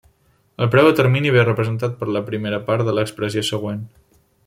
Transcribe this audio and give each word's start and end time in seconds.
El 0.65 0.69
preu 0.75 0.89
a 0.91 0.93
termini 0.99 1.33
ve 1.35 1.43
representat 1.45 1.95
per 2.01 2.09
la 2.17 2.25
primera 2.31 2.61
part 2.71 2.89
de 2.91 2.97
l'expressió 3.01 3.49
següent. 3.55 3.89